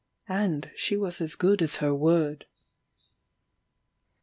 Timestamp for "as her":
1.61-1.93